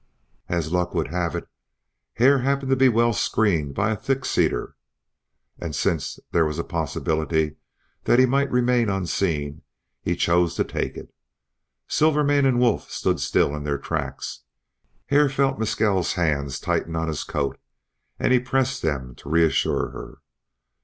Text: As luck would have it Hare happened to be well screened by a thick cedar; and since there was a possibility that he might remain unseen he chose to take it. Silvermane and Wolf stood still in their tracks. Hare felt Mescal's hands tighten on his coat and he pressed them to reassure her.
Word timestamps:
As 0.49 0.71
luck 0.71 0.95
would 0.95 1.09
have 1.09 1.35
it 1.35 1.47
Hare 2.15 2.39
happened 2.39 2.71
to 2.71 2.75
be 2.75 2.89
well 2.89 3.13
screened 3.13 3.75
by 3.75 3.91
a 3.91 3.95
thick 3.95 4.25
cedar; 4.25 4.75
and 5.59 5.75
since 5.75 6.19
there 6.31 6.43
was 6.43 6.57
a 6.57 6.63
possibility 6.63 7.57
that 8.05 8.17
he 8.17 8.25
might 8.25 8.49
remain 8.49 8.89
unseen 8.89 9.61
he 10.01 10.15
chose 10.15 10.55
to 10.55 10.63
take 10.63 10.97
it. 10.97 11.13
Silvermane 11.87 12.47
and 12.47 12.59
Wolf 12.59 12.89
stood 12.89 13.19
still 13.19 13.55
in 13.55 13.63
their 13.63 13.77
tracks. 13.77 14.41
Hare 15.05 15.29
felt 15.29 15.59
Mescal's 15.59 16.13
hands 16.13 16.59
tighten 16.59 16.95
on 16.95 17.07
his 17.07 17.23
coat 17.23 17.59
and 18.17 18.33
he 18.33 18.39
pressed 18.39 18.81
them 18.81 19.13
to 19.17 19.29
reassure 19.29 19.89
her. 19.91 20.17